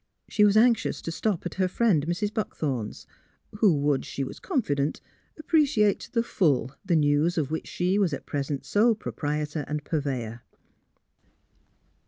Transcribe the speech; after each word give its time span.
She 0.27 0.43
was 0.43 0.57
anxious 0.57 0.99
to 1.03 1.11
stop 1.11 1.45
at 1.45 1.53
her 1.61 1.67
friend, 1.67 2.07
Mrs. 2.07 2.33
Buck 2.33 2.55
thorn's, 2.55 3.05
who 3.57 3.71
would, 3.81 4.03
she 4.03 4.23
was 4.23 4.39
confident, 4.39 4.99
appreciate 5.37 5.99
to 5.99 6.11
the 6.11 6.23
full 6.23 6.71
the 6.83 6.95
news 6.95 7.37
of 7.37 7.51
which 7.51 7.67
she 7.67 7.99
was 7.99 8.11
at 8.11 8.25
present 8.25 8.65
sole 8.65 8.95
proprietor 8.95 9.63
and 9.67 9.83
purveyor. 9.83 10.41